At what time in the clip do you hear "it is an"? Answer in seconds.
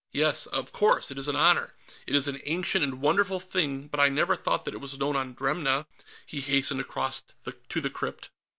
1.11-1.35, 2.07-2.41